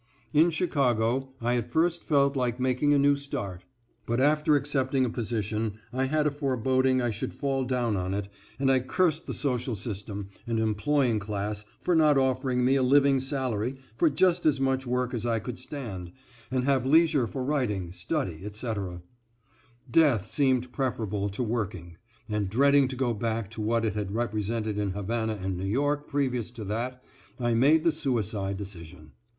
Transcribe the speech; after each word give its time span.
In 0.33 0.49
Chicago 0.49 1.29
I 1.41 1.57
at 1.57 1.69
first 1.69 2.03
felt 2.03 2.35
like 2.35 2.59
making 2.59 2.91
a 2.91 2.97
new 2.97 3.15
start, 3.15 3.65
but 4.07 4.19
after 4.19 4.55
accepting 4.55 5.05
a 5.05 5.11
position, 5.11 5.73
I 5.93 6.05
had 6.05 6.25
a 6.25 6.31
foreboding 6.31 6.99
I 6.99 7.11
should 7.11 7.35
fall 7.35 7.63
down 7.65 7.95
on 7.95 8.15
it, 8.15 8.27
and 8.57 8.71
I 8.71 8.79
cursed 8.79 9.27
the 9.27 9.33
social 9.35 9.75
system 9.75 10.29
and 10.47 10.59
employing 10.59 11.19
class 11.19 11.65
for 11.79 11.93
not 11.95 12.17
offering 12.17 12.65
me 12.65 12.73
a 12.77 12.81
living 12.81 13.19
salary 13.19 13.75
for 13.95 14.09
just 14.09 14.47
as 14.47 14.59
much 14.59 14.87
work 14.87 15.13
as 15.13 15.23
I 15.23 15.37
could 15.37 15.59
stand, 15.59 16.11
and 16.49 16.63
have 16.63 16.83
leisure 16.83 17.27
for 17.27 17.43
writing, 17.43 17.91
study, 17.93 18.41
etc. 18.43 19.03
Death 19.91 20.25
seemed 20.25 20.71
preferable 20.71 21.29
to 21.29 21.43
working, 21.43 21.97
and, 22.27 22.49
dreading 22.49 22.87
to 22.87 22.95
go 22.95 23.13
back 23.13 23.51
to 23.51 23.61
what 23.61 23.85
it 23.85 23.93
had 23.93 24.15
represented 24.15 24.79
in 24.79 24.89
Havana 24.93 25.35
and 25.39 25.55
New 25.55 25.63
York 25.67 26.07
previous 26.07 26.49
to 26.53 26.63
that, 26.63 27.03
I 27.39 27.53
made 27.53 27.83
the 27.83 27.91
suicide 27.91 28.57
decision. 28.57 29.11